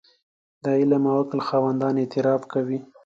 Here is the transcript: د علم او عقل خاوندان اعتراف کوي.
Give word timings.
د 0.63 0.65
علم 0.79 1.03
او 1.11 1.15
عقل 1.21 1.39
خاوندان 1.47 1.93
اعتراف 1.99 2.41
کوي. 2.53 2.79